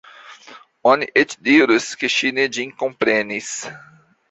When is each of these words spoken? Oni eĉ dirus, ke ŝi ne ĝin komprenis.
Oni 0.91 1.07
eĉ 1.23 1.35
dirus, 1.49 1.91
ke 2.01 2.11
ŝi 2.15 2.33
ne 2.39 2.49
ĝin 2.57 2.75
komprenis. 2.83 3.55